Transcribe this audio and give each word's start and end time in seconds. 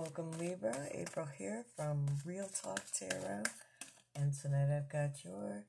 Welcome 0.00 0.32
Libra, 0.38 0.74
April 0.92 1.26
here 1.36 1.66
from 1.76 2.06
Real 2.24 2.48
Talk 2.48 2.80
Tarot. 2.90 3.42
And 4.16 4.32
tonight 4.32 4.74
I've 4.74 4.88
got 4.88 5.22
your 5.22 5.64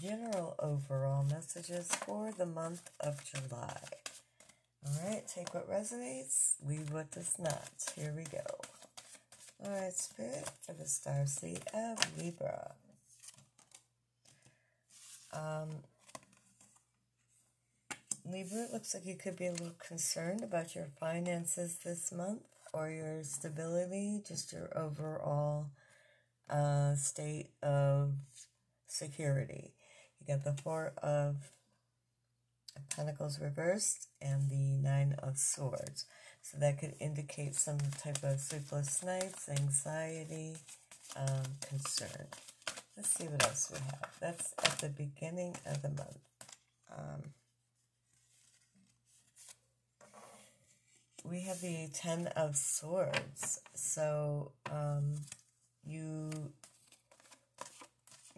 general 0.00 0.54
overall 0.60 1.24
messages 1.24 1.88
for 1.88 2.30
the 2.30 2.46
month 2.46 2.88
of 3.00 3.24
July. 3.24 3.80
Alright, 4.86 5.26
take 5.26 5.52
what 5.52 5.68
resonates, 5.68 6.52
leave 6.64 6.92
what 6.92 7.10
does 7.10 7.40
not. 7.40 7.68
Here 7.96 8.14
we 8.16 8.22
go. 8.22 8.44
Alright, 9.64 9.94
Spirit, 9.94 10.48
for 10.64 10.72
the 10.72 10.86
star 10.86 11.26
seed 11.26 11.62
of 11.74 11.98
Libra. 12.22 12.70
Um, 15.32 15.70
Libra, 18.24 18.66
it 18.66 18.72
looks 18.72 18.94
like 18.94 19.06
you 19.06 19.16
could 19.16 19.34
be 19.34 19.46
a 19.46 19.50
little 19.50 19.74
concerned 19.84 20.44
about 20.44 20.76
your 20.76 20.86
finances 21.00 21.78
this 21.84 22.12
month 22.12 22.42
or 22.72 22.88
your 22.88 23.22
stability, 23.22 24.22
just 24.26 24.52
your 24.52 24.70
overall 24.76 25.70
uh, 26.50 26.94
state 26.94 27.50
of 27.62 28.14
security. 28.86 29.72
You 30.20 30.34
got 30.34 30.44
the 30.44 30.60
Four 30.62 30.92
of 31.02 31.36
Pentacles 32.94 33.40
reversed 33.40 34.08
and 34.20 34.50
the 34.50 34.78
Nine 34.78 35.16
of 35.22 35.38
Swords. 35.38 36.06
So 36.42 36.58
that 36.58 36.78
could 36.78 36.94
indicate 37.00 37.54
some 37.56 37.78
type 37.98 38.22
of 38.22 38.40
sleepless 38.40 39.02
nights, 39.02 39.48
anxiety, 39.48 40.56
um, 41.16 41.42
concern. 41.68 42.28
Let's 42.96 43.10
see 43.10 43.24
what 43.24 43.44
else 43.44 43.70
we 43.72 43.78
have. 43.78 44.10
That's 44.20 44.54
at 44.58 44.78
the 44.78 44.88
beginning 44.88 45.56
of 45.66 45.82
the 45.82 45.88
month. 45.88 46.18
Um, 46.96 47.22
we 51.30 51.40
have 51.40 51.60
the 51.60 51.88
Ten 51.92 52.28
of 52.36 52.56
Swords. 52.56 53.60
So, 53.74 54.52
um, 54.70 55.14
you 55.86 56.30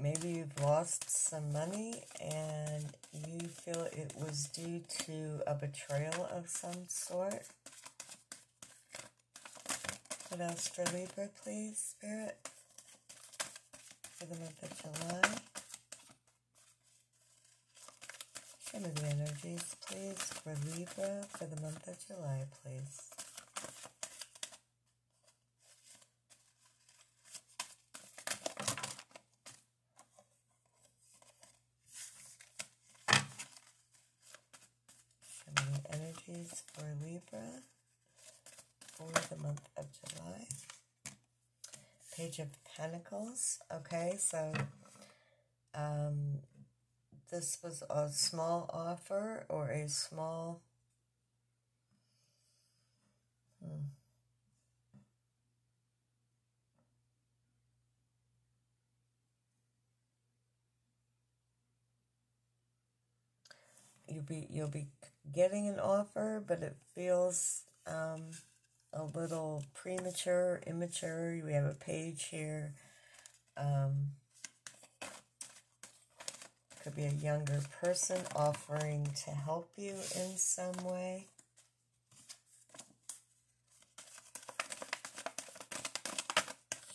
maybe 0.01 0.29
you've 0.29 0.61
lost 0.63 1.11
some 1.11 1.53
money 1.53 2.03
and 2.21 2.85
you 3.13 3.49
feel 3.49 3.83
it 3.93 4.13
was 4.19 4.49
due 4.55 4.81
to 5.01 5.41
a 5.47 5.55
betrayal 5.55 6.29
of 6.33 6.49
some 6.49 6.87
sort. 6.89 7.43
What 10.29 10.41
else 10.41 10.69
for 10.69 10.85
Libra, 10.97 11.31
please, 11.43 11.95
Spirit? 11.99 12.37
For 14.19 14.27
the 14.27 14.37
month 14.37 14.63
of 14.63 14.83
July. 14.83 15.41
Show 18.71 18.79
me 18.81 18.91
the 18.95 19.03
energies, 19.45 19.77
please, 19.87 20.23
for 20.43 20.55
Libra 20.75 21.25
for 21.29 21.45
the 21.45 21.61
month 21.61 21.87
of 21.87 21.97
July, 22.07 22.45
please. 22.63 23.11
Me 35.57 35.81
energies 35.93 36.63
for 36.73 36.85
Libra 37.05 37.47
for 38.97 39.13
the 39.35 39.43
month 39.43 39.69
of 39.77 39.87
July. 40.09 40.47
Page 42.17 42.39
of 42.41 42.49
Pentacles. 42.77 43.61
Okay, 43.73 44.17
so 44.19 44.53
um, 45.75 46.39
this 47.31 47.59
was 47.63 47.83
a 47.91 48.09
small 48.11 48.69
offer 48.73 49.47
or 49.49 49.69
a 49.69 49.89
small 49.89 50.63
hmm. 53.63 53.85
you'll 64.09 64.23
be 64.23 64.47
you'll 64.51 64.69
be 64.69 64.87
getting 65.33 65.69
an 65.69 65.79
offer 65.79 66.43
but 66.47 66.63
it 66.63 66.77
feels 66.95 67.65
um, 67.87 68.31
a 68.93 69.05
little 69.05 69.65
premature 69.75 70.61
immature 70.67 71.41
we 71.45 71.53
have 71.53 71.65
a 71.65 71.75
page 71.75 72.25
here 72.31 72.75
um, 73.57 74.09
could 76.89 76.97
be 76.97 77.05
a 77.05 77.11
younger 77.23 77.61
person 77.83 78.17
offering 78.35 79.07
to 79.15 79.31
help 79.31 79.71
you 79.77 79.93
in 80.17 80.37
some 80.37 80.73
way. 80.85 81.27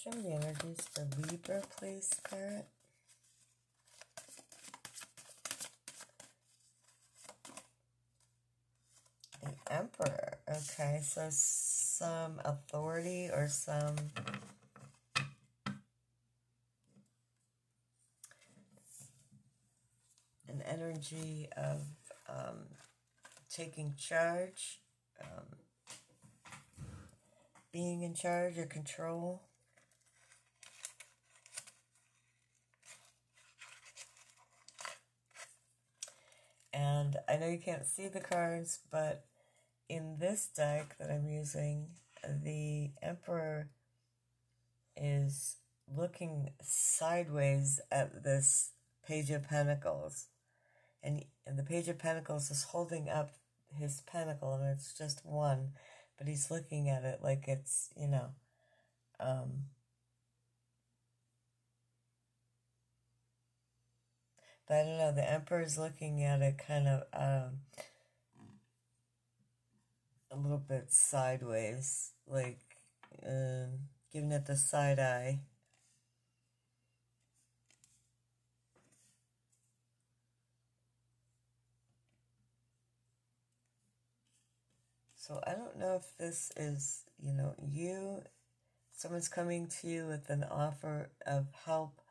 Show 0.03 0.09
me 0.11 0.23
the 0.23 0.31
energies 0.31 0.87
for 0.95 1.07
Libra, 1.29 1.61
please, 1.77 2.09
Spirit. 2.09 2.65
The 9.43 9.73
Emperor. 9.73 10.37
Okay, 10.49 11.01
so 11.03 11.27
some 11.29 12.39
authority 12.43 13.29
or 13.31 13.47
some 13.47 13.95
an 20.53 20.61
energy 21.03 21.47
of 21.57 21.81
um, 22.29 22.65
taking 23.49 23.93
charge, 23.97 24.79
um, 25.21 25.57
being 27.71 28.03
in 28.03 28.13
charge 28.13 28.57
or 28.57 28.65
control. 28.65 29.41
And 36.73 37.17
I 37.29 37.37
know 37.37 37.47
you 37.47 37.59
can't 37.59 37.85
see 37.85 38.07
the 38.07 38.19
cards, 38.19 38.79
but 38.91 39.25
in 39.87 40.17
this 40.19 40.47
deck 40.55 40.95
that 40.99 41.11
I'm 41.11 41.27
using, 41.27 41.89
the 42.43 42.91
Emperor 43.01 43.69
is 44.97 45.57
looking 45.95 46.51
sideways 46.61 47.79
at 47.91 48.23
this 48.23 48.71
Page 49.05 49.29
of 49.31 49.43
Pentacles 49.43 50.27
and, 51.03 51.25
and 51.45 51.59
the 51.59 51.63
Page 51.63 51.87
of 51.89 51.99
Pentacles 51.99 52.49
is 52.49 52.63
holding 52.63 53.09
up 53.09 53.31
his 53.77 54.01
pentacle, 54.01 54.53
and 54.53 54.65
it's 54.67 54.97
just 54.97 55.25
one, 55.25 55.71
but 56.17 56.27
he's 56.27 56.49
looking 56.49 56.89
at 56.89 57.03
it 57.03 57.19
like 57.21 57.47
it's, 57.47 57.89
you 57.97 58.07
know, 58.07 58.29
um, 59.19 59.65
but 64.67 64.75
I 64.77 64.83
don't 64.83 64.97
know, 64.97 65.11
the 65.11 65.29
Emperor's 65.29 65.77
looking 65.77 66.23
at 66.23 66.41
it 66.41 66.57
kind 66.65 66.87
of, 66.87 67.03
um, 67.13 67.59
a 70.31 70.37
little 70.37 70.57
bit 70.57 70.91
sideways, 70.91 72.11
like, 72.27 72.59
um, 73.25 73.89
giving 74.11 74.31
it 74.31 74.45
the 74.45 74.55
side 74.55 74.99
eye. 74.99 75.39
So 85.25 85.39
I 85.47 85.53
don't 85.53 85.79
know 85.79 85.95
if 85.95 86.17
this 86.17 86.51
is, 86.57 87.05
you 87.17 87.31
know, 87.31 87.55
you, 87.65 88.23
someone's 88.91 89.29
coming 89.29 89.69
to 89.79 89.87
you 89.87 90.05
with 90.05 90.29
an 90.29 90.43
offer 90.43 91.11
of 91.25 91.47
help, 91.65 92.01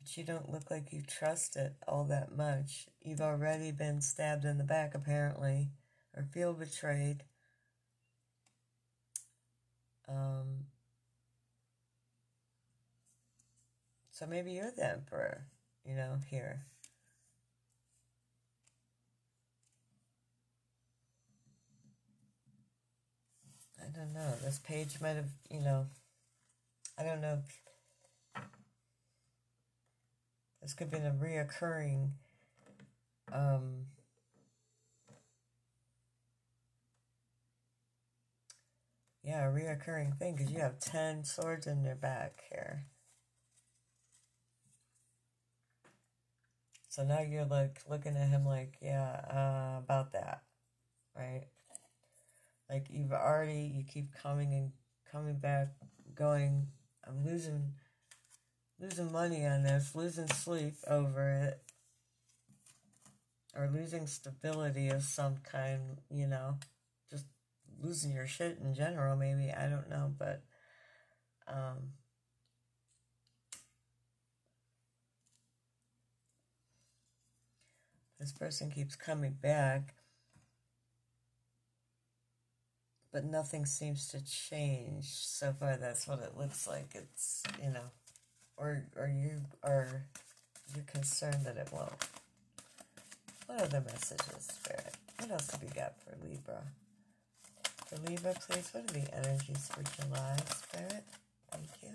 but 0.00 0.16
you 0.16 0.22
don't 0.22 0.48
look 0.48 0.70
like 0.70 0.92
you 0.92 1.02
trust 1.02 1.56
it 1.56 1.74
all 1.88 2.04
that 2.04 2.36
much. 2.36 2.86
You've 3.02 3.20
already 3.20 3.72
been 3.72 4.00
stabbed 4.00 4.44
in 4.44 4.58
the 4.58 4.64
back, 4.64 4.94
apparently, 4.94 5.70
or 6.16 6.22
feel 6.22 6.52
betrayed. 6.52 7.24
Um, 10.08 10.66
so 14.12 14.24
maybe 14.24 14.52
you're 14.52 14.70
the 14.70 14.88
emperor, 14.88 15.46
you 15.84 15.96
know, 15.96 16.18
here. 16.30 16.66
I 23.82 23.88
don't 23.96 24.12
know. 24.14 24.34
This 24.44 24.58
page 24.58 25.00
might 25.00 25.16
have, 25.16 25.30
you 25.50 25.60
know, 25.60 25.86
I 26.98 27.02
don't 27.02 27.20
know. 27.20 27.42
This 30.60 30.74
could 30.74 30.88
have 30.88 30.90
been 30.92 31.06
a 31.06 31.12
reoccurring 31.12 32.10
um, 33.32 33.86
yeah, 39.22 39.48
a 39.48 39.52
reoccurring 39.52 40.18
thing 40.18 40.34
because 40.36 40.52
you 40.52 40.58
have 40.60 40.78
10 40.78 41.24
swords 41.24 41.66
in 41.66 41.84
your 41.84 41.94
back 41.94 42.42
here. 42.50 42.84
So 46.88 47.04
now 47.04 47.20
you're 47.20 47.46
like 47.46 47.80
looking 47.88 48.16
at 48.16 48.28
him 48.28 48.44
like, 48.44 48.76
yeah, 48.82 49.20
uh, 49.30 49.78
about 49.78 50.12
that, 50.12 50.42
right? 51.16 51.46
Like 52.70 52.86
you've 52.90 53.12
already, 53.12 53.72
you 53.74 53.84
keep 53.84 54.14
coming 54.14 54.54
and 54.54 54.72
coming 55.10 55.38
back, 55.38 55.68
going, 56.14 56.68
I'm 57.06 57.24
losing 57.24 57.74
losing 58.82 59.12
money 59.12 59.46
on 59.46 59.62
this, 59.62 59.94
losing 59.94 60.28
sleep 60.28 60.74
over 60.88 61.30
it, 61.30 61.62
or 63.54 63.70
losing 63.72 64.06
stability 64.06 64.88
of 64.88 65.02
some 65.02 65.36
kind, 65.44 65.98
you 66.10 66.26
know, 66.26 66.58
just 67.10 67.26
losing 67.80 68.12
your 68.12 68.26
shit 68.26 68.58
in 68.58 68.74
general, 68.74 69.16
maybe, 69.16 69.52
I 69.52 69.68
don't 69.68 69.88
know, 69.88 70.12
but, 70.18 70.42
um, 71.46 71.92
this 78.18 78.32
person 78.32 78.70
keeps 78.70 78.96
coming 78.96 79.36
back, 79.40 79.94
but 83.12 83.24
nothing 83.24 83.66
seems 83.66 84.08
to 84.08 84.24
change. 84.24 85.04
So 85.04 85.52
far, 85.58 85.76
that's 85.76 86.08
what 86.08 86.20
it 86.20 86.36
looks 86.38 86.66
like. 86.66 86.94
It's, 86.94 87.42
you 87.62 87.70
know, 87.70 87.90
or, 88.56 88.84
or 88.96 89.08
you 89.08 89.40
are 89.62 90.06
you're 90.74 90.84
concerned 90.84 91.44
that 91.44 91.56
it 91.56 91.68
won't. 91.72 91.92
What 93.46 93.60
other 93.60 93.82
messages, 93.84 94.48
Spirit? 94.50 94.94
What 95.18 95.30
else 95.30 95.50
have 95.50 95.62
we 95.62 95.68
got 95.68 95.94
for 96.00 96.16
Libra? 96.26 96.62
For 97.86 97.96
Libra, 98.08 98.34
please, 98.34 98.70
what 98.72 98.84
are 98.84 98.94
the 98.94 99.14
energies 99.14 99.68
for 99.68 99.82
July, 100.00 100.36
Spirit? 100.46 101.04
Thank 101.50 101.68
you. 101.82 101.90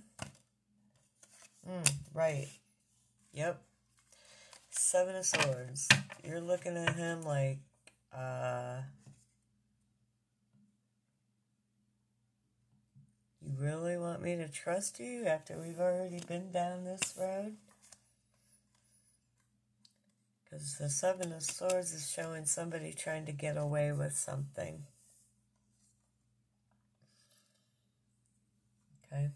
Mm, 1.68 1.92
right. 2.14 2.48
Yep. 3.34 3.62
Seven 4.70 5.16
of 5.16 5.26
Swords. 5.26 5.88
You're 6.24 6.42
looking 6.42 6.78
at 6.78 6.96
him 6.96 7.24
like, 7.24 7.58
uh, 8.16 8.82
you 13.48 13.54
really 13.58 13.98
want 13.98 14.22
me 14.22 14.36
to 14.36 14.48
trust 14.48 15.00
you 15.00 15.26
after 15.26 15.58
we've 15.58 15.80
already 15.80 16.20
been 16.28 16.52
down 16.52 16.84
this 16.84 17.14
road? 17.20 17.56
Because 20.44 20.78
the 20.78 20.90
Seven 20.90 21.32
of 21.32 21.44
Swords 21.44 21.94
is 21.94 22.10
showing 22.10 22.46
somebody 22.46 22.94
trying 22.94 23.26
to 23.26 23.32
get 23.32 23.58
away 23.58 23.92
with 23.92 24.18
something. 24.18 24.84
Okay. 29.12 29.30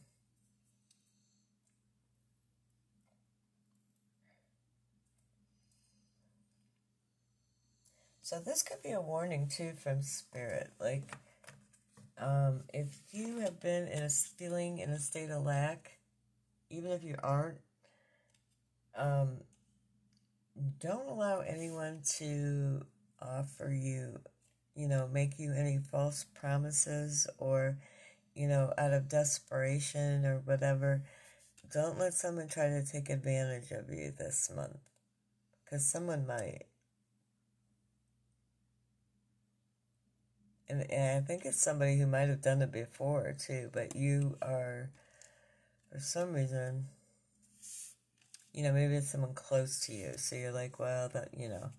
So 8.22 8.40
this 8.40 8.64
could 8.64 8.82
be 8.82 8.92
a 8.92 9.02
warning 9.02 9.48
too 9.50 9.74
from 9.78 10.02
spirit. 10.02 10.72
Like, 10.80 11.18
um, 12.22 12.62
if 12.74 13.00
you 13.12 13.40
have 13.40 13.60
been 13.60 13.88
in 13.88 14.04
a 14.04 14.10
feeling 14.10 14.78
in 14.78 14.92
a 14.92 15.00
state 15.00 15.32
of 15.32 15.44
lack, 15.44 15.98
even 16.70 16.92
if 16.92 17.04
you 17.04 17.16
aren't, 17.22 17.58
um, 18.96 19.38
don't 20.80 21.10
allow 21.10 21.40
anyone 21.40 22.02
to 22.18 22.82
offer 23.20 23.72
you, 23.72 24.20
you 24.76 24.88
know, 24.88 25.10
make 25.12 25.40
you 25.40 25.54
any 25.54 25.80
false 25.80 26.26
promises 26.36 27.28
or, 27.40 27.78
you 28.36 28.48
know, 28.48 28.72
out 28.78 28.94
of 28.94 29.10
desperation 29.10 30.24
or 30.26 30.42
whatever. 30.46 31.04
Don't 31.74 31.98
let 31.98 32.14
someone 32.14 32.48
try 32.48 32.68
to 32.68 32.86
take 32.86 33.10
advantage 33.10 33.72
of 33.72 33.90
you 33.90 34.14
this 34.18 34.52
month 34.56 34.78
because 35.64 35.86
someone 35.86 36.28
might. 36.28 36.66
And, 40.72 40.90
and 40.90 41.18
I 41.18 41.28
think 41.28 41.46
it's 41.46 41.62
somebody 41.62 41.98
who 42.00 42.08
might 42.08 42.30
have 42.30 42.42
done 42.42 42.62
it 42.62 42.72
before 42.72 43.36
too, 43.38 43.70
but 43.74 43.94
you 43.94 44.38
are, 44.42 44.90
for 45.92 46.00
some 46.00 46.34
reason, 46.34 46.88
you 48.54 48.64
know, 48.64 48.72
maybe 48.74 48.96
it's 48.96 49.10
someone 49.12 49.34
close 49.34 49.80
to 49.86 49.94
you. 49.94 50.14
So 50.18 50.36
you're 50.36 50.52
like, 50.52 50.80
well, 50.80 51.10
that, 51.10 51.30
you 51.38 51.50
know, 51.50 51.72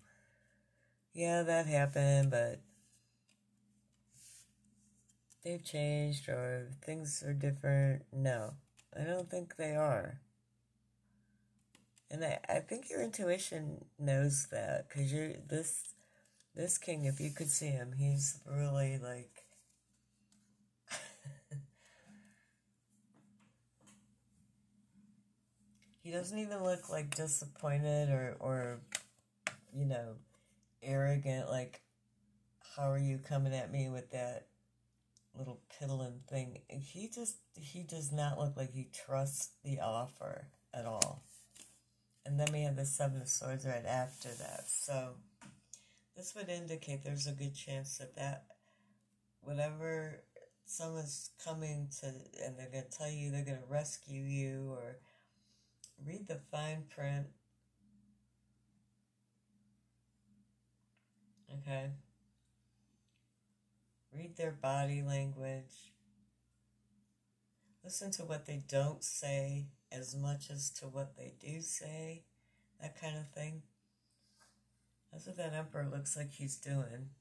yeah, 1.13 1.43
that 1.43 1.65
happened, 1.67 2.29
but 2.31 2.59
they've 5.43 5.63
changed 5.63 6.27
or 6.27 6.71
things 6.81 7.21
are 7.23 7.33
different. 7.33 8.03
No, 8.11 8.55
I 8.99 9.03
don't 9.03 9.29
think 9.29 9.55
they 9.55 9.75
are. 9.75 10.19
And 12.11 12.23
I, 12.23 12.39
I 12.47 12.59
think 12.59 12.89
your 12.89 13.01
intuition 13.01 13.85
knows 13.99 14.47
that 14.51 14.87
because 14.87 15.11
you're 15.11 15.33
this 15.47 15.92
this 16.55 16.77
king. 16.77 17.05
If 17.05 17.19
you 17.19 17.31
could 17.31 17.49
see 17.49 17.67
him, 17.67 17.93
he's 17.97 18.39
really 18.49 18.97
like 18.97 19.43
he 26.03 26.11
doesn't 26.11 26.37
even 26.37 26.63
look 26.63 26.89
like 26.89 27.15
disappointed 27.15 28.09
or 28.09 28.35
or 28.39 28.79
you 29.75 29.85
know 29.85 30.15
arrogant 30.81 31.49
like 31.49 31.81
how 32.75 32.91
are 32.91 32.99
you 32.99 33.17
coming 33.17 33.53
at 33.53 33.71
me 33.71 33.89
with 33.89 34.11
that 34.11 34.47
little 35.35 35.59
piddling 35.79 36.19
thing 36.29 36.59
he 36.69 37.09
just 37.13 37.37
he 37.59 37.81
does 37.83 38.11
not 38.11 38.37
look 38.37 38.55
like 38.55 38.71
he 38.71 38.89
trusts 38.93 39.49
the 39.63 39.79
offer 39.79 40.47
at 40.73 40.85
all 40.85 41.23
and 42.25 42.39
then 42.39 42.47
we 42.51 42.61
have 42.61 42.75
the 42.75 42.85
seven 42.85 43.21
of 43.21 43.27
swords 43.27 43.65
right 43.65 43.85
after 43.85 44.29
that 44.29 44.65
so 44.67 45.13
this 46.15 46.33
would 46.35 46.49
indicate 46.49 47.03
there's 47.03 47.27
a 47.27 47.31
good 47.31 47.55
chance 47.55 47.97
that 47.97 48.15
that 48.15 48.45
whatever 49.41 50.23
someone's 50.65 51.31
coming 51.43 51.89
to 51.99 52.07
and 52.45 52.57
they're 52.57 52.69
going 52.71 52.85
to 52.89 52.97
tell 52.97 53.09
you 53.09 53.31
they're 53.31 53.45
going 53.45 53.57
to 53.57 53.73
rescue 53.73 54.23
you 54.23 54.69
or 54.71 54.97
read 56.05 56.27
the 56.27 56.39
fine 56.51 56.83
print. 56.93 57.27
Okay. 61.61 61.91
Read 64.15 64.37
their 64.37 64.51
body 64.51 65.01
language. 65.01 65.93
Listen 67.83 68.11
to 68.11 68.23
what 68.23 68.45
they 68.45 68.63
don't 68.67 69.03
say 69.03 69.67
as 69.91 70.15
much 70.15 70.49
as 70.49 70.69
to 70.71 70.85
what 70.85 71.17
they 71.17 71.33
do 71.39 71.61
say. 71.61 72.23
That 72.81 72.99
kind 72.99 73.17
of 73.17 73.29
thing. 73.31 73.63
That's 75.13 75.27
what 75.27 75.37
that 75.37 75.53
emperor 75.53 75.87
looks 75.89 76.17
like 76.17 76.33
he's 76.33 76.57
doing. 76.57 77.11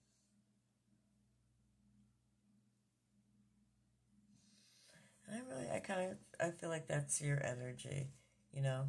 I 5.30 5.36
really, 5.48 5.70
I 5.70 5.78
kind 5.78 6.10
of, 6.10 6.16
I 6.40 6.50
feel 6.50 6.70
like 6.70 6.88
that's 6.88 7.20
your 7.20 7.40
energy 7.44 8.08
you 8.52 8.62
know. 8.62 8.84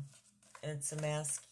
It's 0.61 0.91
a 0.91 1.01
mask. 1.01 1.43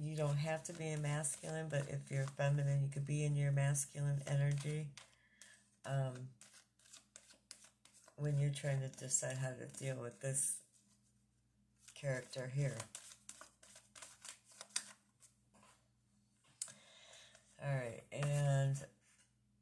You 0.00 0.16
don't 0.16 0.36
have 0.36 0.62
to 0.64 0.72
be 0.72 0.88
a 0.88 0.98
masculine, 0.98 1.66
but 1.68 1.86
if 1.88 2.10
you're 2.10 2.26
feminine, 2.36 2.82
you 2.82 2.88
could 2.88 3.06
be 3.06 3.24
in 3.24 3.36
your 3.36 3.52
masculine 3.52 4.22
energy. 4.26 4.86
Um, 5.84 6.28
when 8.16 8.38
you're 8.38 8.50
trying 8.50 8.80
to 8.80 8.88
decide 8.88 9.36
how 9.36 9.50
to 9.50 9.84
deal 9.84 9.96
with 10.00 10.20
this 10.20 10.56
character 11.94 12.50
here. 12.54 12.78
All 17.64 17.74
right, 17.74 18.02
and 18.12 18.76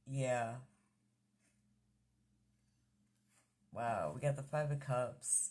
yeah. 0.07 0.55
The 4.55 4.61
Five 4.61 4.71
of 4.71 4.81
Cups. 4.81 5.51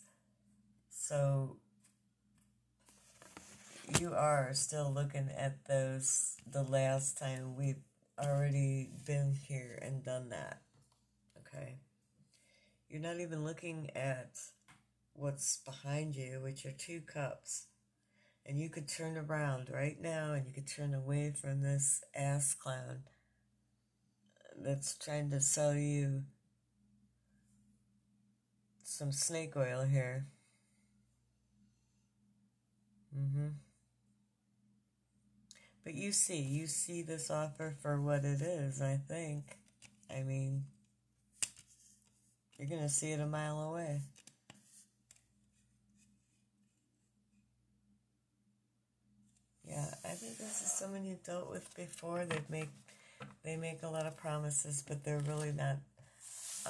So 0.88 1.58
you 4.00 4.14
are 4.14 4.48
still 4.54 4.90
looking 4.90 5.28
at 5.36 5.66
those 5.66 6.36
the 6.50 6.62
last 6.62 7.18
time 7.18 7.54
we've 7.54 7.82
already 8.18 8.88
been 9.04 9.34
here 9.46 9.78
and 9.82 10.02
done 10.02 10.30
that. 10.30 10.62
Okay? 11.36 11.80
You're 12.88 13.02
not 13.02 13.20
even 13.20 13.44
looking 13.44 13.90
at 13.94 14.38
what's 15.12 15.58
behind 15.58 16.16
you, 16.16 16.40
which 16.42 16.64
are 16.64 16.72
two 16.72 17.02
cups. 17.02 17.66
And 18.46 18.58
you 18.58 18.70
could 18.70 18.88
turn 18.88 19.18
around 19.18 19.68
right 19.70 20.00
now 20.00 20.32
and 20.32 20.46
you 20.46 20.54
could 20.54 20.66
turn 20.66 20.94
away 20.94 21.30
from 21.38 21.60
this 21.60 22.02
ass 22.14 22.54
clown 22.54 23.00
that's 24.56 24.96
trying 24.96 25.28
to 25.28 25.42
sell 25.42 25.74
you 25.74 26.22
some 28.94 29.10
snake 29.10 29.56
oil 29.56 29.82
here. 29.82 30.26
Mm-hmm. 33.16 33.48
But 35.82 35.94
you 35.94 36.12
see, 36.12 36.40
you 36.40 36.66
see 36.66 37.02
this 37.02 37.30
offer 37.30 37.74
for 37.82 38.00
what 38.00 38.24
it 38.24 38.40
is, 38.40 38.80
I 38.80 39.00
think. 39.08 39.58
I 40.10 40.22
mean, 40.22 40.64
you're 42.56 42.68
going 42.68 42.82
to 42.82 42.88
see 42.88 43.10
it 43.10 43.20
a 43.20 43.26
mile 43.26 43.60
away. 43.60 44.00
Yeah, 49.66 49.86
I 50.04 50.10
think 50.10 50.38
this 50.38 50.62
is 50.62 50.72
someone 50.72 51.04
you've 51.04 51.24
dealt 51.24 51.50
with 51.50 51.74
before. 51.74 52.24
They 52.26 52.38
make 52.48 52.68
they 53.42 53.56
make 53.56 53.82
a 53.82 53.88
lot 53.88 54.06
of 54.06 54.16
promises, 54.16 54.84
but 54.86 55.02
they're 55.02 55.22
really 55.26 55.52
not 55.52 55.78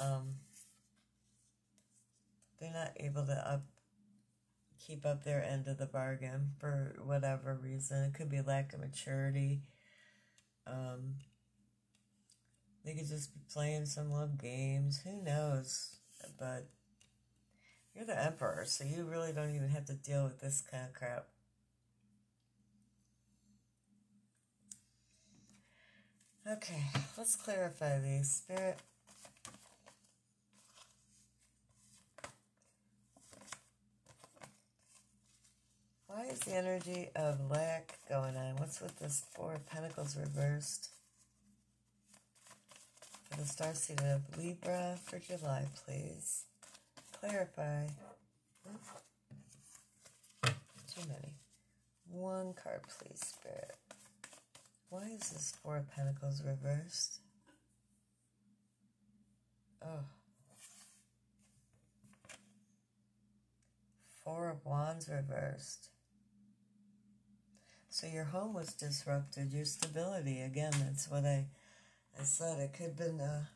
um, 0.01 0.35
not 2.61 2.91
able 2.97 3.25
to 3.25 3.33
up 3.33 3.63
keep 4.85 5.05
up 5.05 5.23
their 5.23 5.43
end 5.43 5.67
of 5.67 5.77
the 5.77 5.85
bargain 5.85 6.51
for 6.59 6.95
whatever 7.03 7.57
reason. 7.61 8.03
It 8.03 8.13
could 8.13 8.29
be 8.29 8.41
lack 8.41 8.73
of 8.73 8.79
maturity. 8.79 9.61
Um, 10.67 11.15
they 12.83 12.93
could 12.93 13.07
just 13.07 13.33
be 13.33 13.39
playing 13.51 13.85
some 13.87 14.11
love 14.11 14.37
games. 14.37 15.01
Who 15.03 15.23
knows? 15.23 15.95
But 16.37 16.67
you're 17.95 18.05
the 18.05 18.21
emperor, 18.21 18.63
so 18.65 18.83
you 18.83 19.05
really 19.05 19.31
don't 19.31 19.55
even 19.55 19.69
have 19.69 19.85
to 19.85 19.93
deal 19.93 20.23
with 20.23 20.39
this 20.39 20.61
kind 20.61 20.85
of 20.85 20.93
crap. 20.93 21.25
Okay, 26.47 26.83
let's 27.17 27.35
clarify 27.35 27.99
these. 27.99 28.29
Spirit. 28.29 28.77
Why 36.15 36.27
is 36.27 36.39
the 36.39 36.55
energy 36.55 37.09
of 37.13 37.51
lack 37.51 37.97
going 38.07 38.37
on? 38.37 38.55
What's 38.55 38.79
with 38.79 38.97
this 38.99 39.25
Four 39.35 39.55
of 39.55 39.65
Pentacles 39.65 40.15
reversed? 40.15 40.91
For 43.29 43.41
the 43.41 43.45
star 43.45 43.73
seed 43.73 43.99
of 43.99 44.21
Libra 44.37 44.95
for 45.03 45.19
July, 45.19 45.65
please. 45.85 46.45
Clarify. 47.19 47.87
Too 50.45 51.01
many. 51.09 51.33
One 52.09 52.53
card, 52.53 52.79
please, 52.97 53.19
Spirit. 53.19 53.75
Why 54.87 55.09
is 55.19 55.31
this 55.31 55.53
Four 55.61 55.75
of 55.75 55.91
Pentacles 55.91 56.41
reversed? 56.45 57.19
Oh. 59.83 60.05
Four 64.23 64.49
of 64.49 64.65
Wands 64.65 65.09
reversed. 65.09 65.89
So 67.95 68.07
your 68.07 68.25
home 68.25 68.53
was 68.53 68.73
disrupted, 68.73 69.53
your 69.53 69.63
stability. 69.63 70.41
Again, 70.41 70.73
that's 70.83 71.09
what 71.09 71.23
I, 71.23 71.47
I 72.19 72.23
said. 72.23 72.59
It 72.59 72.73
could 72.73 72.87
have 72.87 72.97
been 72.97 73.21
a, 73.21 73.47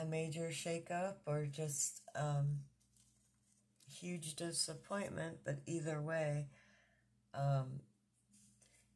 a 0.00 0.06
major 0.06 0.48
shakeup 0.48 1.16
or 1.26 1.44
just 1.44 2.00
um, 2.16 2.60
huge 3.86 4.34
disappointment, 4.36 5.40
but 5.44 5.58
either 5.66 6.00
way, 6.00 6.46
um, 7.34 7.80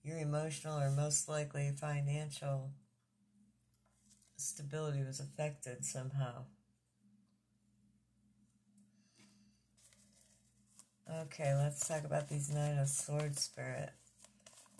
your 0.02 0.18
emotional 0.18 0.78
or 0.78 0.90
most 0.90 1.28
likely 1.28 1.70
financial 1.78 2.70
stability 4.36 5.02
was 5.02 5.20
affected 5.20 5.84
somehow. 5.84 6.44
Okay, 11.10 11.54
let's 11.54 11.86
talk 11.86 12.04
about 12.04 12.28
these 12.28 12.50
Nine 12.50 12.78
of 12.78 12.88
Swords 12.88 13.42
spirit. 13.42 13.90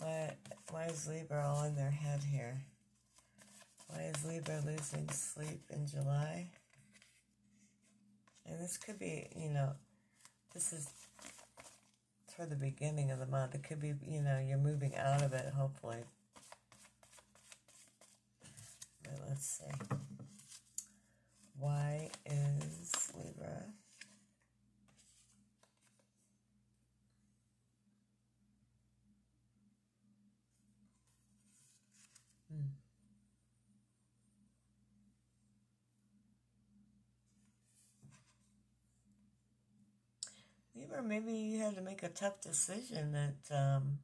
Why, 0.03 0.35
why 0.71 0.85
is 0.87 1.07
Libra 1.07 1.47
all 1.47 1.63
in 1.63 1.75
their 1.75 1.89
head 1.89 2.19
here? 2.23 2.61
Why 3.87 4.11
is 4.13 4.25
Libra 4.25 4.61
losing 4.65 5.07
sleep 5.09 5.61
in 5.69 5.87
July? 5.87 6.49
And 8.45 8.59
this 8.59 8.77
could 8.77 8.99
be, 8.99 9.29
you 9.33 9.49
know, 9.49 9.71
this 10.53 10.73
is 10.73 10.89
for 12.35 12.45
the 12.45 12.57
beginning 12.57 13.11
of 13.11 13.19
the 13.19 13.27
month. 13.27 13.55
It 13.55 13.63
could 13.63 13.79
be, 13.79 13.93
you 14.05 14.21
know, 14.21 14.43
you're 14.45 14.57
moving 14.57 14.93
out 14.97 15.21
of 15.21 15.31
it, 15.31 15.53
hopefully. 15.53 16.03
But 19.03 19.21
let's 19.29 19.45
see. 19.45 19.97
Why 21.57 22.09
is 22.25 22.91
Libra 23.15 23.63
maybe 41.03 41.31
you 41.33 41.59
had 41.59 41.75
to 41.75 41.81
make 41.81 42.03
a 42.03 42.09
tough 42.09 42.41
decision 42.41 43.11
that 43.11 43.55
um, 43.55 43.99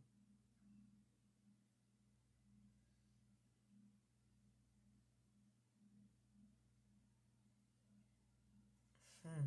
hmm. 9.24 9.46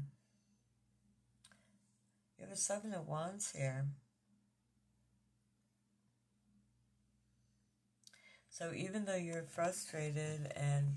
You 2.38 2.44
have 2.44 2.52
a 2.52 2.56
seven 2.56 2.92
of 2.92 3.06
wands 3.06 3.52
here. 3.56 3.86
So 8.50 8.72
even 8.74 9.04
though 9.04 9.16
you're 9.16 9.44
frustrated 9.44 10.52
and 10.54 10.96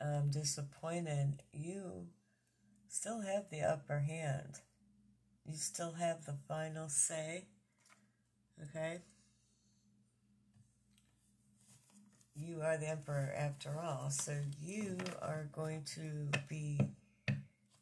um, 0.00 0.30
disappointed, 0.30 1.42
you 1.52 2.08
still 2.88 3.20
have 3.22 3.50
the 3.50 3.62
upper 3.62 4.00
hand. 4.00 4.60
You 5.46 5.56
still 5.56 5.92
have 5.92 6.24
the 6.24 6.34
final 6.48 6.88
say. 6.88 7.44
Okay? 8.62 9.02
You 12.34 12.62
are 12.62 12.76
the 12.76 12.88
emperor 12.88 13.32
after 13.36 13.78
all. 13.80 14.10
So 14.10 14.36
you 14.60 14.98
are 15.22 15.48
going 15.52 15.82
to 15.94 16.38
be 16.48 16.80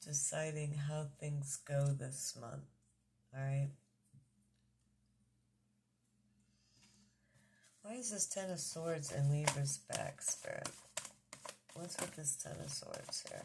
deciding 0.04 0.75
how 0.75 1.07
things 1.21 1.59
go 1.66 1.87
this 1.87 2.37
month. 2.40 2.64
All 3.35 3.42
right? 3.42 3.71
Why 7.83 7.95
is 7.95 8.11
this 8.11 8.26
Ten 8.26 8.50
of 8.50 8.61
Swords 8.61 9.11
in 9.12 9.31
Libra's 9.31 9.78
back, 9.88 10.21
Spirit? 10.21 10.69
What's 11.75 11.99
with 12.00 12.14
this 12.14 12.37
Ten 12.37 12.57
of 12.62 12.71
Swords 12.71 13.25
here? 13.28 13.42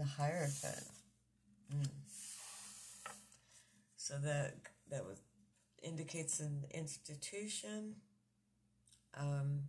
The 0.00 0.06
Hierophant. 0.06 0.86
Mm. 1.76 1.86
So 3.98 4.14
that 4.24 4.54
that 4.90 5.04
was 5.04 5.18
indicates 5.82 6.40
an 6.40 6.64
institution. 6.70 7.96
Um, 9.14 9.64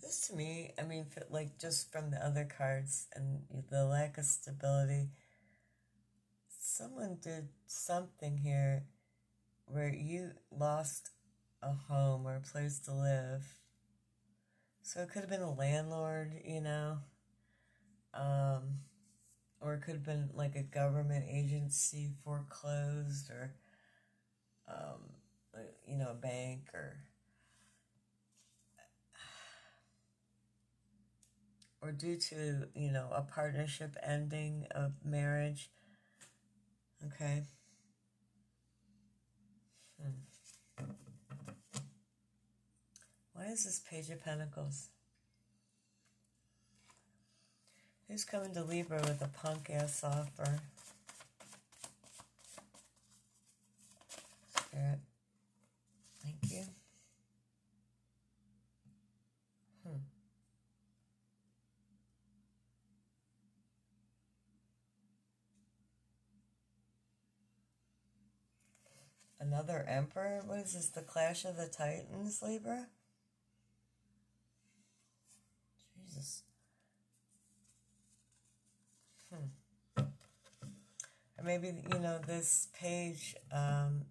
This 0.00 0.28
to 0.28 0.34
me, 0.34 0.72
I 0.78 0.82
mean, 0.84 1.06
like 1.28 1.58
just 1.58 1.92
from 1.92 2.10
the 2.10 2.24
other 2.24 2.48
cards 2.56 3.06
and 3.14 3.42
the 3.68 3.84
lack 3.84 4.16
of 4.16 4.24
stability, 4.24 5.10
someone 6.58 7.18
did 7.20 7.48
something 7.66 8.38
here 8.38 8.84
where 9.72 9.88
you 9.92 10.32
lost 10.50 11.10
a 11.62 11.72
home 11.72 12.26
or 12.26 12.36
a 12.36 12.40
place 12.40 12.78
to 12.80 12.92
live. 12.94 13.44
So 14.82 15.00
it 15.00 15.08
could 15.10 15.22
have 15.22 15.30
been 15.30 15.40
a 15.40 15.50
landlord, 15.54 16.42
you 16.44 16.60
know, 16.60 16.98
um, 18.14 18.80
or 19.60 19.74
it 19.74 19.82
could 19.82 19.94
have 19.94 20.04
been 20.04 20.30
like 20.34 20.56
a 20.56 20.62
government 20.62 21.26
agency 21.30 22.10
foreclosed, 22.24 23.30
or 23.30 23.54
um, 24.68 25.00
you 25.86 25.96
know, 25.96 26.10
a 26.10 26.14
bank 26.14 26.68
or 26.74 26.96
or 31.82 31.92
due 31.92 32.16
to, 32.16 32.68
you 32.74 32.90
know, 32.90 33.08
a 33.12 33.22
partnership 33.22 33.96
ending 34.02 34.66
of 34.70 34.92
marriage. 35.04 35.70
Okay. 37.04 37.44
Hmm. 40.02 40.84
Why 43.32 43.44
is 43.46 43.64
this 43.64 43.80
Page 43.88 44.10
of 44.10 44.22
Pentacles? 44.24 44.88
Who's 48.08 48.24
coming 48.24 48.52
to 48.54 48.62
Libra 48.62 49.00
with 49.00 49.22
a 49.22 49.28
punk 49.28 49.70
ass 49.70 50.02
offer? 50.02 50.60
Spirit. 54.54 54.98
Thank 56.22 56.52
you. 56.52 56.64
Another 69.40 69.86
emperor? 69.88 70.42
What 70.44 70.58
is 70.58 70.74
this, 70.74 70.88
the 70.90 71.00
Clash 71.00 71.46
of 71.46 71.56
the 71.56 71.66
Titans, 71.66 72.42
Libra? 72.42 72.88
Jesus. 76.06 76.42
Hmm. 79.32 80.04
Maybe 81.42 81.68
you 81.68 81.98
know 81.98 82.18
this 82.18 82.68
page 82.78 83.34
um, 83.50 84.02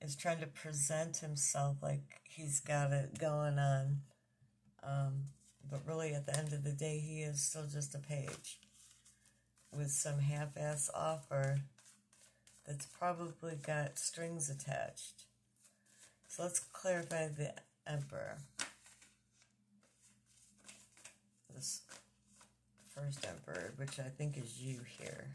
is 0.00 0.16
trying 0.16 0.40
to 0.40 0.48
present 0.48 1.18
himself 1.18 1.76
like 1.80 2.20
he's 2.24 2.58
got 2.58 2.92
it 2.92 3.20
going 3.20 3.60
on, 3.60 3.98
um, 4.82 5.26
but 5.70 5.86
really 5.86 6.12
at 6.12 6.26
the 6.26 6.36
end 6.36 6.52
of 6.52 6.64
the 6.64 6.72
day, 6.72 6.98
he 6.98 7.20
is 7.20 7.40
still 7.40 7.66
just 7.72 7.94
a 7.94 7.98
page 7.98 8.58
with 9.72 9.92
some 9.92 10.18
half-ass 10.18 10.90
offer 10.92 11.60
that's 12.66 12.86
probably 12.86 13.56
got 13.66 13.98
strings 13.98 14.48
attached. 14.50 15.24
So 16.28 16.44
let's 16.44 16.60
clarify 16.60 17.28
the 17.28 17.54
emperor. 17.86 18.38
This 21.54 21.82
first 22.94 23.26
emperor, 23.26 23.72
which 23.76 23.98
I 23.98 24.08
think 24.08 24.38
is 24.38 24.60
you 24.60 24.80
here. 24.98 25.26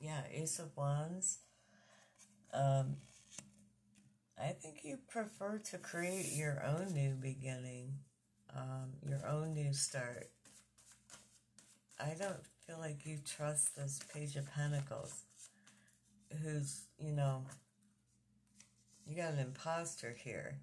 Yeah, 0.00 0.22
Ace 0.32 0.58
of 0.58 0.76
Wands. 0.76 1.38
Um, 2.54 2.96
I 4.40 4.48
think 4.48 4.84
you 4.84 4.98
prefer 5.08 5.58
to 5.70 5.78
create 5.78 6.32
your 6.32 6.62
own 6.64 6.94
new 6.94 7.14
beginning, 7.14 7.94
um, 8.56 8.92
your 9.06 9.20
own 9.28 9.54
new 9.54 9.72
start. 9.72 10.28
I 12.00 12.14
don't 12.18 12.44
feel 12.66 12.78
like 12.78 13.04
you 13.04 13.18
trust 13.24 13.76
this 13.76 14.00
Page 14.12 14.36
of 14.36 14.52
Pentacles, 14.52 15.22
who's, 16.42 16.82
you 16.98 17.12
know, 17.12 17.42
you 19.06 19.16
got 19.16 19.32
an 19.32 19.38
imposter 19.38 20.14
here. 20.22 20.54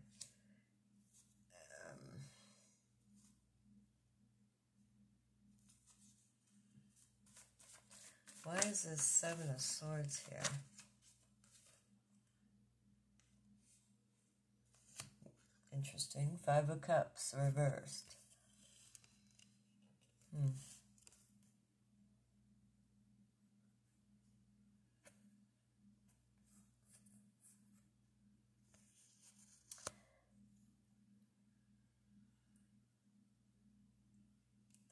Um, 1.84 2.22
why 8.44 8.58
is 8.70 8.84
this 8.84 9.02
Seven 9.02 9.50
of 9.50 9.60
Swords 9.60 10.22
here? 10.30 10.42
Interesting. 15.76 16.40
Five 16.46 16.70
of 16.70 16.82
Cups 16.82 17.34
reversed. 17.38 18.16
Hmm. 20.34 20.52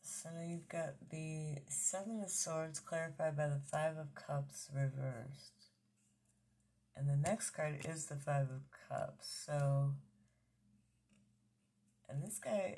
So 0.02 0.30
now 0.30 0.42
you've 0.42 0.70
got 0.70 0.96
the 1.10 1.58
Seven 1.68 2.22
of 2.24 2.30
Swords 2.30 2.80
clarified 2.80 3.36
by 3.36 3.48
the 3.48 3.62
Five 3.70 3.98
of 3.98 4.16
Cups 4.16 4.70
reversed. 4.74 5.52
And 6.96 7.10
the 7.10 7.18
next 7.18 7.50
card 7.52 7.86
is 7.86 8.06
the 8.06 8.16
Five 8.16 8.48
of 8.50 8.62
Cups. 8.90 9.44
So, 9.46 9.96
and 12.10 12.24
this 12.24 12.40
guy, 12.40 12.78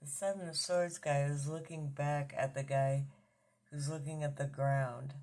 the 0.00 0.08
Seven 0.08 0.48
of 0.48 0.56
Swords 0.56 0.98
guy, 0.98 1.22
is 1.22 1.48
looking 1.48 1.88
back 1.88 2.34
at 2.36 2.54
the 2.54 2.62
guy 2.62 3.04
who's 3.70 3.88
looking 3.88 4.22
at 4.22 4.36
the 4.36 4.46
ground. 4.46 5.14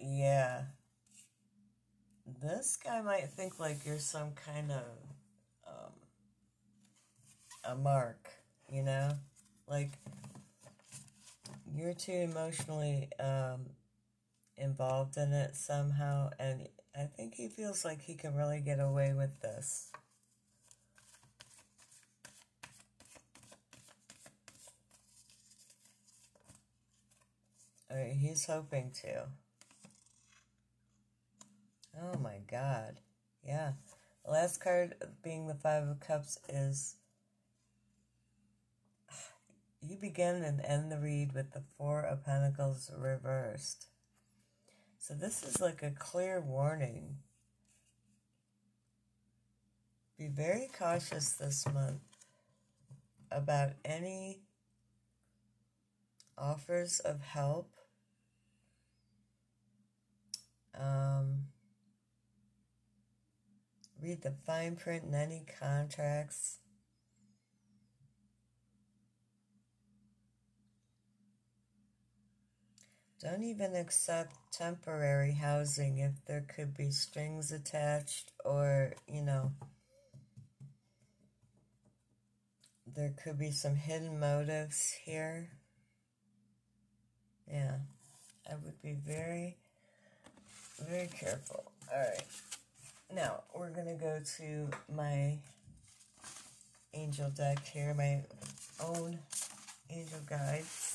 Yeah 0.00 0.64
this 2.40 2.76
guy 2.76 3.00
might 3.00 3.28
think 3.30 3.58
like 3.58 3.84
you're 3.84 3.98
some 3.98 4.32
kind 4.32 4.70
of 4.70 4.84
um, 5.66 5.92
a 7.64 7.74
mark, 7.74 8.30
you 8.70 8.82
know, 8.82 9.10
like 9.66 9.90
you're 11.74 11.94
too 11.94 12.12
emotionally 12.12 13.08
um, 13.20 13.66
involved 14.58 15.16
in 15.16 15.32
it 15.32 15.56
somehow, 15.56 16.30
and 16.38 16.68
I 16.96 17.04
think 17.04 17.34
he 17.34 17.48
feels 17.48 17.84
like 17.84 18.02
he 18.02 18.14
can 18.14 18.34
really 18.34 18.60
get 18.60 18.80
away 18.80 19.12
with 19.12 19.40
this. 19.40 19.90
Or 27.90 28.04
he's 28.04 28.46
hoping 28.46 28.90
to. 29.02 29.26
Oh 32.00 32.18
my 32.18 32.38
god. 32.50 33.00
Yeah. 33.44 33.72
The 34.24 34.32
last 34.32 34.60
card 34.60 34.94
being 35.22 35.46
the 35.46 35.54
Five 35.54 35.88
of 35.88 36.00
Cups 36.00 36.38
is 36.48 36.96
you 39.82 39.96
begin 39.96 40.42
and 40.42 40.60
end 40.60 40.92
the 40.92 40.98
read 40.98 41.32
with 41.32 41.52
the 41.52 41.62
Four 41.76 42.02
of 42.02 42.24
Pentacles 42.24 42.90
reversed. 42.96 43.86
So 44.98 45.14
this 45.14 45.42
is 45.42 45.60
like 45.60 45.82
a 45.82 45.90
clear 45.90 46.40
warning. 46.40 47.16
Be 50.18 50.28
very 50.28 50.68
cautious 50.76 51.32
this 51.32 51.64
month 51.72 52.02
about 53.30 53.70
any 53.84 54.42
offers 56.36 57.00
of 57.00 57.20
help. 57.22 57.70
Um, 60.78 61.44
Read 64.00 64.22
the 64.22 64.34
fine 64.46 64.76
print 64.76 65.04
in 65.04 65.14
any 65.14 65.44
contracts. 65.58 66.58
Don't 73.20 73.42
even 73.42 73.74
accept 73.74 74.36
temporary 74.52 75.32
housing 75.32 75.98
if 75.98 76.12
there 76.26 76.44
could 76.54 76.76
be 76.76 76.92
strings 76.92 77.50
attached 77.50 78.30
or, 78.44 78.92
you 79.08 79.22
know, 79.22 79.50
there 82.94 83.12
could 83.22 83.36
be 83.36 83.50
some 83.50 83.74
hidden 83.74 84.20
motives 84.20 84.94
here. 85.04 85.48
Yeah, 87.50 87.78
I 88.48 88.54
would 88.64 88.80
be 88.82 88.94
very, 88.94 89.56
very 90.88 91.08
careful. 91.08 91.72
All 91.92 91.98
right. 91.98 92.22
Now, 93.12 93.42
we're 93.52 93.70
going 93.70 93.86
to 93.86 93.94
go 93.94 94.20
to 94.36 94.70
my 94.94 95.38
angel 96.94 97.30
deck 97.30 97.64
here, 97.66 97.94
my 97.94 98.22
own 98.84 99.18
angel 99.90 100.20
guides. 100.28 100.87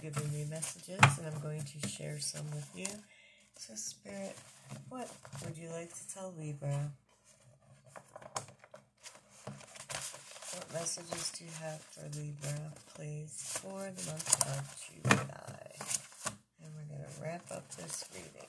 Given 0.00 0.32
me 0.32 0.44
messages, 0.50 0.98
and 1.18 1.26
I'm 1.32 1.40
going 1.42 1.62
to 1.62 1.88
share 1.88 2.18
some 2.18 2.44
with 2.52 2.68
you. 2.74 2.86
So, 3.56 3.74
Spirit, 3.76 4.36
what 4.88 5.08
would 5.44 5.56
you 5.56 5.68
like 5.70 5.94
to 5.94 6.08
tell 6.12 6.34
Libra? 6.36 6.90
What 10.54 10.72
messages 10.72 11.30
do 11.38 11.44
you 11.44 11.50
have 11.62 11.80
for 11.80 12.08
Libra, 12.18 12.72
please, 12.96 13.58
for 13.62 13.78
the 13.78 14.10
month 14.10 14.34
of 14.42 14.76
July? 14.90 15.76
And 16.60 16.74
we're 16.74 16.96
going 16.96 17.08
to 17.08 17.22
wrap 17.22 17.44
up 17.52 17.70
this 17.76 18.04
reading. 18.12 18.48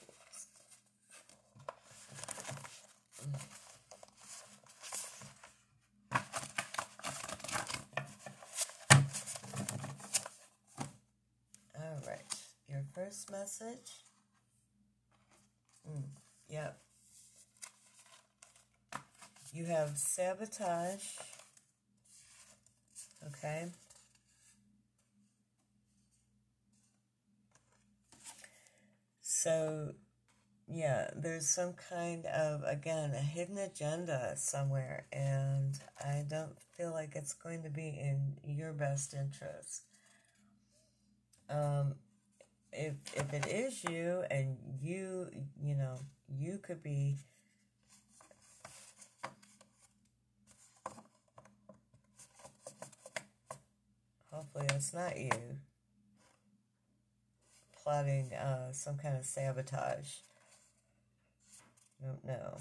All 11.75 11.99
right, 12.07 12.33
your 12.69 12.83
first 12.93 13.22
message. 13.33 14.05
Mm, 15.89 16.03
yep. 16.47 16.77
You 19.51 19.65
have 19.65 19.97
sabotage. 19.97 21.03
Okay. 23.27 23.65
So 29.21 29.93
yeah, 30.67 31.09
there's 31.15 31.47
some 31.47 31.73
kind 31.73 32.25
of, 32.25 32.63
again, 32.63 33.11
a 33.13 33.19
hidden 33.19 33.57
agenda 33.57 34.33
somewhere, 34.37 35.07
and 35.11 35.77
I 35.99 36.23
don't 36.27 36.55
feel 36.77 36.91
like 36.91 37.15
it's 37.15 37.33
going 37.33 37.63
to 37.63 37.69
be 37.69 37.89
in 37.89 38.37
your 38.45 38.73
best 38.73 39.13
interest. 39.13 39.83
Um, 41.49 41.95
if, 42.85 42.95
if 43.15 43.33
it 43.33 43.47
is 43.47 43.83
you, 43.83 44.23
and 44.29 44.57
you, 44.81 45.29
you 45.61 45.75
know, 45.75 45.99
you 46.27 46.57
could 46.57 46.81
be 46.81 47.17
hopefully 54.31 54.65
it's 54.69 54.93
not 54.93 55.17
you 55.17 55.29
plotting 57.83 58.33
uh, 58.33 58.71
some 58.71 58.97
kind 58.97 59.17
of 59.17 59.25
sabotage 59.25 60.07
don't 62.03 62.25
know. 62.25 62.57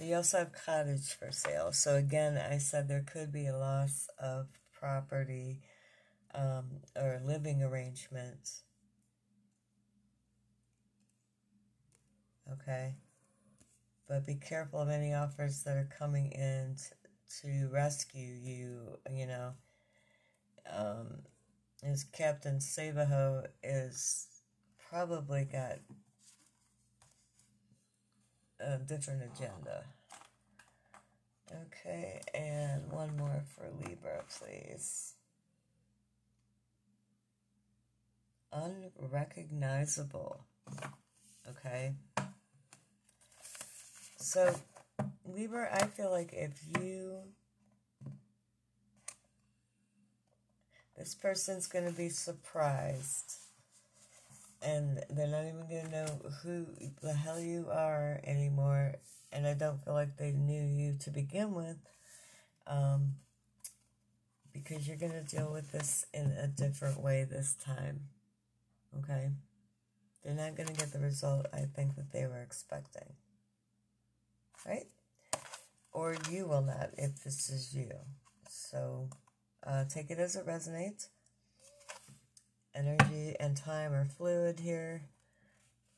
You 0.00 0.16
also 0.16 0.38
have 0.38 0.52
cottage 0.52 1.16
for 1.18 1.30
sale. 1.30 1.72
So 1.72 1.96
again, 1.96 2.36
I 2.36 2.58
said 2.58 2.88
there 2.88 3.04
could 3.06 3.32
be 3.32 3.46
a 3.46 3.56
loss 3.56 4.08
of 4.18 4.48
property 4.78 5.60
um, 6.34 6.80
or 6.94 7.20
living 7.24 7.62
arrangements. 7.62 8.62
Okay. 12.52 12.94
But 14.08 14.26
be 14.26 14.36
careful 14.36 14.80
of 14.80 14.88
any 14.88 15.12
offers 15.12 15.64
that 15.64 15.76
are 15.76 15.88
coming 15.98 16.30
in 16.30 16.76
to 17.42 17.68
rescue 17.72 18.34
you, 18.40 18.98
you 19.10 19.26
know. 19.26 19.52
Um, 20.72 21.22
is 21.82 22.04
Captain 22.04 22.58
Savaho 22.58 23.46
is 23.62 24.28
probably 24.88 25.44
got 25.44 25.78
a 28.60 28.78
different 28.78 29.22
agenda. 29.22 29.84
Okay, 31.66 32.20
and 32.34 32.90
one 32.90 33.16
more 33.16 33.44
for 33.54 33.68
Libra, 33.84 34.24
please. 34.28 35.14
Unrecognizable. 38.52 40.44
Okay. 41.48 41.94
So, 44.26 44.52
Libra, 45.24 45.68
I 45.72 45.86
feel 45.86 46.10
like 46.10 46.32
if 46.32 46.60
you. 46.80 47.18
This 50.98 51.14
person's 51.14 51.68
going 51.68 51.84
to 51.84 51.92
be 51.92 52.08
surprised. 52.08 53.36
And 54.60 54.98
they're 55.10 55.28
not 55.28 55.44
even 55.44 55.68
going 55.70 55.84
to 55.84 55.90
know 55.92 56.30
who 56.42 56.66
the 57.02 57.12
hell 57.12 57.38
you 57.38 57.68
are 57.70 58.18
anymore. 58.24 58.96
And 59.30 59.46
I 59.46 59.54
don't 59.54 59.84
feel 59.84 59.94
like 59.94 60.16
they 60.16 60.32
knew 60.32 60.64
you 60.64 60.96
to 61.04 61.10
begin 61.10 61.54
with. 61.54 61.78
Um, 62.66 63.12
because 64.52 64.88
you're 64.88 64.96
going 64.96 65.12
to 65.12 65.36
deal 65.36 65.52
with 65.52 65.70
this 65.70 66.04
in 66.12 66.32
a 66.32 66.48
different 66.48 67.00
way 67.00 67.22
this 67.22 67.54
time. 67.64 68.00
Okay? 68.98 69.28
They're 70.24 70.34
not 70.34 70.56
going 70.56 70.68
to 70.68 70.74
get 70.74 70.92
the 70.92 70.98
result 70.98 71.46
I 71.52 71.66
think 71.76 71.94
that 71.94 72.10
they 72.12 72.26
were 72.26 72.42
expecting. 72.42 73.14
Right? 74.66 74.86
Or 75.92 76.16
you 76.30 76.46
will 76.46 76.62
not 76.62 76.90
if 76.98 77.22
this 77.22 77.48
is 77.50 77.74
you. 77.74 77.92
So 78.48 79.08
uh, 79.66 79.84
take 79.88 80.10
it 80.10 80.18
as 80.18 80.36
it 80.36 80.46
resonates. 80.46 81.08
Energy 82.74 83.34
and 83.40 83.56
time 83.56 83.92
are 83.92 84.04
fluid 84.04 84.60
here. 84.60 85.02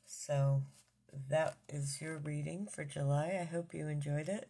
So 0.05 0.63
that 1.29 1.57
is 1.67 1.99
your 2.01 2.17
reading 2.17 2.67
for 2.71 2.85
July. 2.85 3.37
I 3.41 3.43
hope 3.43 3.73
you 3.73 3.87
enjoyed 3.87 4.29
it. 4.29 4.47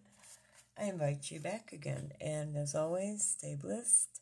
I 0.77 0.85
invite 0.85 1.31
you 1.31 1.39
back 1.39 1.71
again. 1.73 2.11
And 2.21 2.55
as 2.55 2.75
always, 2.75 3.23
stay 3.23 3.55
blessed, 3.55 4.21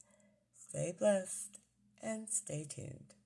stay 0.69 0.93
blessed, 0.97 1.59
and 2.01 2.29
stay 2.29 2.65
tuned. 2.67 3.16